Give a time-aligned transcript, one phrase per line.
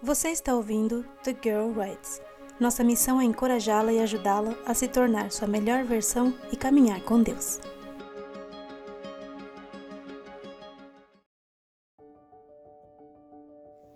[0.00, 2.22] Você está ouvindo The Girl Writes.
[2.60, 7.20] Nossa missão é encorajá-la e ajudá-la a se tornar sua melhor versão e caminhar com
[7.20, 7.58] Deus.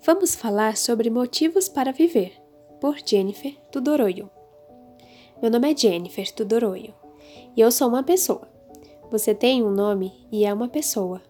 [0.04, 2.32] Vamos falar sobre motivos para viver,
[2.80, 4.28] por Jennifer Tudoroyo.
[5.40, 6.92] Meu nome é Jennifer Tudoroyo
[7.56, 8.48] e eu sou uma pessoa.
[9.08, 11.22] Você tem um nome e é uma pessoa.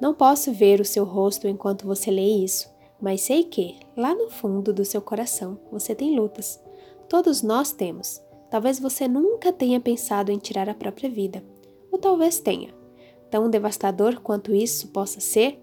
[0.00, 4.28] Não posso ver o seu rosto enquanto você lê isso, mas sei que, lá no
[4.28, 6.60] fundo do seu coração, você tem lutas.
[7.08, 8.20] Todos nós temos.
[8.50, 11.44] Talvez você nunca tenha pensado em tirar a própria vida,
[11.92, 12.74] ou talvez tenha.
[13.30, 15.60] Tão devastador quanto isso possa ser,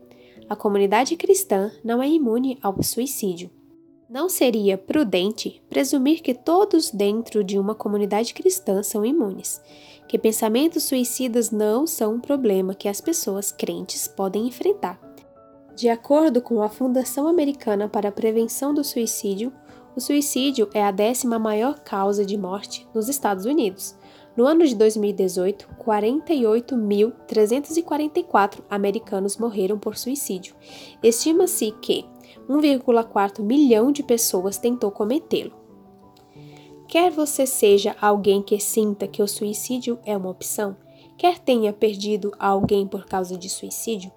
[0.47, 3.49] a comunidade cristã não é imune ao suicídio.
[4.07, 9.59] Não seria prudente presumir que todos dentro de uma comunidade cristã são imunes,
[10.07, 14.99] que pensamentos suicidas não são um problema que as pessoas crentes podem enfrentar.
[15.75, 19.51] De acordo com a Fundação Americana para a Prevenção do Suicídio,
[19.93, 23.93] o suicídio é a décima maior causa de morte nos Estados Unidos,
[24.37, 30.55] no ano de 2018, 48.344 americanos morreram por suicídio.
[31.03, 32.05] Estima-se que
[32.49, 35.51] 1,4 milhão de pessoas tentou cometê-lo.
[36.87, 40.77] Quer você seja alguém que sinta que o suicídio é uma opção,
[41.17, 44.09] quer tenha perdido alguém por causa de suicídio,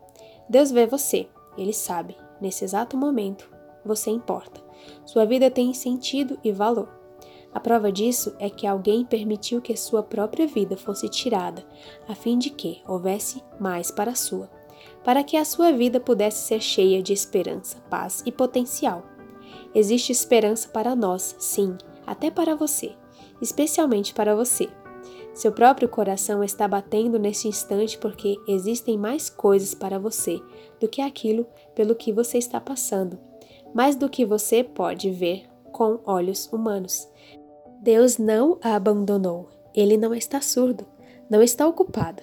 [0.48, 1.28] Deus vê você,
[1.58, 3.50] Ele sabe, nesse exato momento,
[3.84, 4.62] você importa.
[5.04, 6.88] Sua vida tem sentido e valor.
[7.52, 11.66] A prova disso é que alguém permitiu que sua própria vida fosse tirada,
[12.06, 14.48] a fim de que houvesse mais para a sua,
[15.02, 19.02] para que a sua vida pudesse ser cheia de esperança, paz e potencial.
[19.74, 22.94] Existe esperança para nós, sim, até para você,
[23.40, 24.68] especialmente para você.
[25.38, 30.42] Seu próprio coração está batendo neste instante porque existem mais coisas para você
[30.80, 33.16] do que aquilo pelo que você está passando,
[33.72, 37.08] mais do que você pode ver com olhos humanos.
[37.80, 39.48] Deus não a abandonou.
[39.72, 40.84] Ele não está surdo,
[41.30, 42.20] não está ocupado.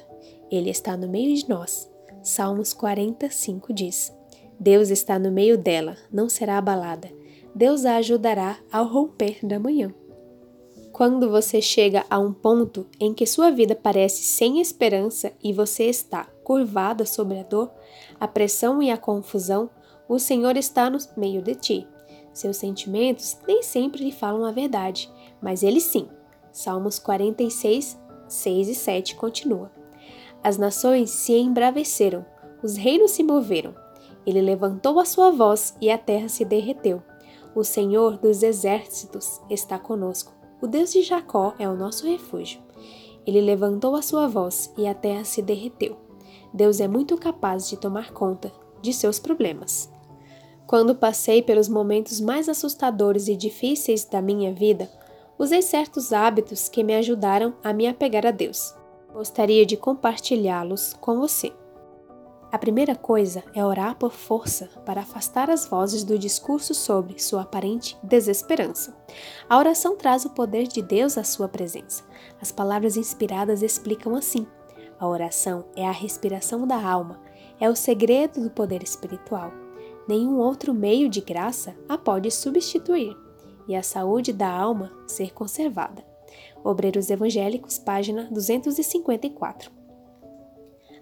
[0.52, 1.90] Ele está no meio de nós.
[2.22, 4.14] Salmos 45 diz:
[4.60, 7.10] Deus está no meio dela, não será abalada.
[7.56, 9.94] Deus a ajudará ao romper da manhã.
[10.96, 15.90] Quando você chega a um ponto em que sua vida parece sem esperança e você
[15.90, 17.70] está curvada sobre a dor,
[18.18, 19.70] a pressão e a confusão,
[20.08, 21.88] o Senhor está no meio de ti.
[22.32, 25.12] Seus sentimentos nem sempre lhe falam a verdade,
[25.42, 26.08] mas ele sim.
[26.50, 29.70] Salmos 46, 6 e 7 continua.
[30.42, 32.26] As nações se embraveceram,
[32.64, 33.76] os reinos se moveram.
[34.26, 37.04] Ele levantou a sua voz e a terra se derreteu.
[37.54, 40.45] O Senhor dos exércitos está conosco.
[40.62, 42.62] O Deus de Jacó é o nosso refúgio.
[43.26, 45.98] Ele levantou a sua voz e a terra se derreteu.
[46.54, 48.52] Deus é muito capaz de tomar conta
[48.82, 49.92] de seus problemas.
[50.66, 54.90] Quando passei pelos momentos mais assustadores e difíceis da minha vida,
[55.38, 58.74] usei certos hábitos que me ajudaram a me apegar a Deus.
[59.14, 61.54] Gostaria de compartilhá-los com você.
[62.52, 67.42] A primeira coisa é orar por força para afastar as vozes do discurso sobre sua
[67.42, 68.96] aparente desesperança.
[69.50, 72.04] A oração traz o poder de Deus à sua presença.
[72.42, 74.48] As palavras inspiradas explicam assim:
[75.00, 77.20] a oração é a respiração da alma,
[77.60, 79.52] é o segredo do poder espiritual
[80.08, 83.16] nenhum outro meio de graça a pode substituir,
[83.68, 86.04] e a saúde da alma ser conservada.
[86.64, 89.75] Obreiros Evangélicos, página 254.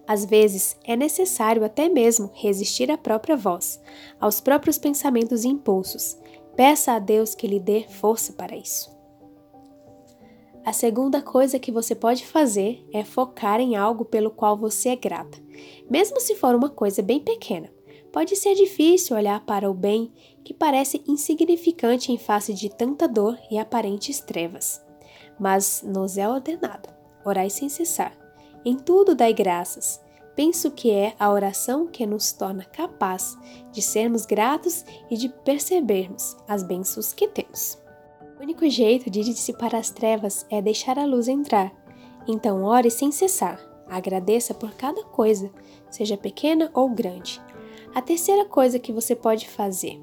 [0.07, 3.81] Às vezes é necessário até mesmo resistir à própria voz,
[4.19, 6.17] aos próprios pensamentos e impulsos.
[6.55, 8.91] Peça a Deus que lhe dê força para isso.
[10.65, 14.95] A segunda coisa que você pode fazer é focar em algo pelo qual você é
[14.95, 15.37] grata,
[15.89, 17.69] mesmo se for uma coisa bem pequena.
[18.13, 23.37] Pode ser difícil olhar para o bem que parece insignificante em face de tanta dor
[23.49, 24.81] e aparentes trevas.
[25.39, 26.87] Mas nos é ordenado,
[27.25, 28.22] orai sem cessar.
[28.65, 30.01] Em tudo dai graças.
[30.35, 33.37] Penso que é a oração que nos torna capaz
[33.71, 37.77] de sermos gratos e de percebermos as bênçãos que temos.
[38.39, 41.71] O único jeito de dissipar as trevas é deixar a luz entrar.
[42.27, 43.59] Então ore sem cessar.
[43.87, 45.51] Agradeça por cada coisa,
[45.91, 47.39] seja pequena ou grande
[47.93, 50.01] a terceira coisa que você pode fazer.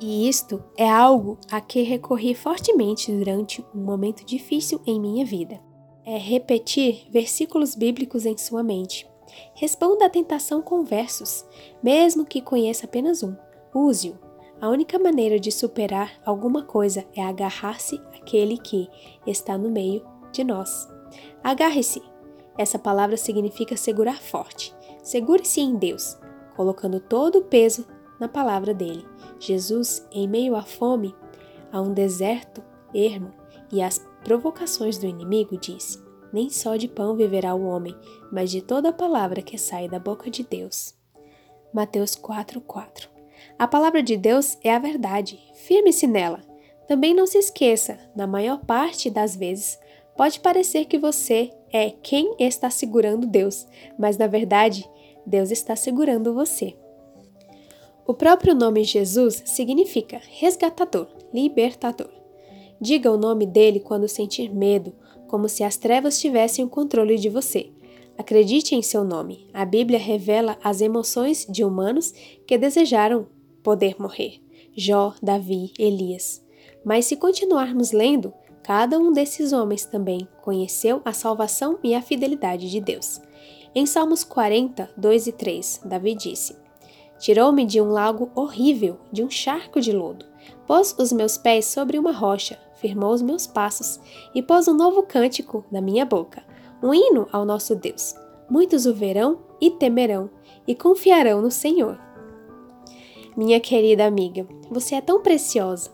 [0.00, 5.60] E isto é algo a que recorri fortemente durante um momento difícil em minha vida.
[6.10, 9.06] É repetir versículos bíblicos em sua mente.
[9.52, 11.44] Responda à tentação com versos,
[11.82, 13.36] mesmo que conheça apenas um.
[13.74, 14.18] Use-o.
[14.58, 18.88] A única maneira de superar alguma coisa é agarrar-se àquele que
[19.26, 20.02] está no meio
[20.32, 20.88] de nós.
[21.44, 22.00] Agarre-se.
[22.56, 24.74] Essa palavra significa segurar forte.
[25.02, 26.16] Segure-se em Deus
[26.56, 27.86] colocando todo o peso
[28.18, 29.06] na palavra dele.
[29.38, 31.14] Jesus, em meio à fome,
[31.70, 32.64] a um deserto
[32.94, 33.30] ermo
[33.72, 37.96] e às provocações do inimigo, disse: Nem só de pão viverá o homem,
[38.32, 40.94] mas de toda a palavra que sai da boca de Deus.
[41.72, 43.08] Mateus 4:4.
[43.58, 45.38] A palavra de Deus é a verdade.
[45.54, 46.40] Firme-se nela.
[46.86, 49.78] Também não se esqueça, na maior parte das vezes,
[50.16, 53.66] pode parecer que você é quem está segurando Deus,
[53.98, 54.88] mas na verdade,
[55.26, 56.74] Deus está segurando você.
[58.06, 62.08] O próprio nome Jesus significa resgatador, libertador.
[62.80, 64.92] Diga o nome dele quando sentir medo,
[65.26, 67.70] como se as trevas tivessem o controle de você.
[68.16, 69.48] Acredite em seu nome.
[69.52, 72.12] A Bíblia revela as emoções de humanos
[72.46, 73.26] que desejaram
[73.62, 74.40] poder morrer.
[74.76, 76.44] Jó, Davi, Elias.
[76.84, 78.32] Mas se continuarmos lendo,
[78.62, 83.20] cada um desses homens também conheceu a salvação e a fidelidade de Deus.
[83.74, 86.56] Em Salmos 40, 2 e 3, Davi disse:
[87.18, 90.24] Tirou-me de um lago horrível, de um charco de lodo.
[90.66, 94.00] Pôs os meus pés sobre uma rocha, firmou os meus passos
[94.34, 96.42] e pôs um novo cântico na minha boca,
[96.82, 98.14] um hino ao nosso Deus.
[98.48, 100.30] Muitos o verão e temerão
[100.66, 101.98] e confiarão no Senhor.
[103.36, 105.90] Minha querida amiga, você é tão preciosa.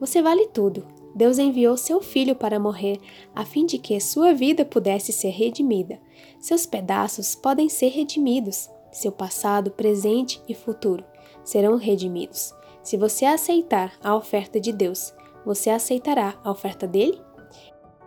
[0.00, 0.86] Você vale tudo.
[1.14, 2.98] Deus enviou seu filho para morrer
[3.34, 6.00] a fim de que sua vida pudesse ser redimida.
[6.38, 8.70] Seus pedaços podem ser redimidos.
[8.92, 11.04] Seu passado, presente e futuro
[11.44, 12.54] serão redimidos.
[12.82, 15.12] Se você aceitar a oferta de Deus,
[15.44, 17.20] você aceitará a oferta dele?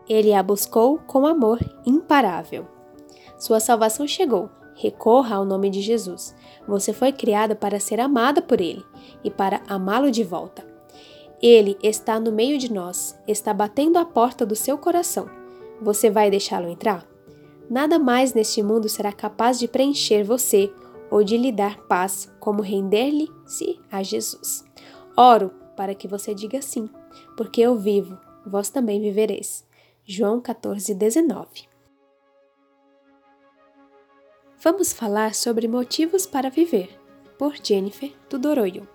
[0.07, 2.67] Ele a buscou com amor imparável.
[3.37, 4.49] Sua salvação chegou.
[4.75, 6.35] Recorra ao nome de Jesus.
[6.67, 8.83] Você foi criada para ser amada por Ele
[9.23, 10.65] e para amá-lo de volta.
[11.41, 15.29] Ele está no meio de nós, está batendo a porta do seu coração.
[15.81, 17.05] Você vai deixá-lo entrar?
[17.69, 20.71] Nada mais neste mundo será capaz de preencher você
[21.11, 24.63] ou de lhe dar paz como render-lhe-se a Jesus.
[25.17, 26.89] Oro para que você diga sim,
[27.35, 29.65] porque eu vivo, vós também vivereis.
[30.05, 31.47] João 14, 19.
[34.61, 36.97] Vamos falar sobre motivos para viver,
[37.37, 38.87] por Jennifer Tudoroyo.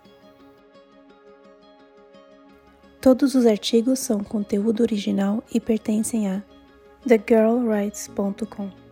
[3.01, 6.43] Todos os artigos são conteúdo original e pertencem a
[7.07, 8.88] thegirlwrites.com.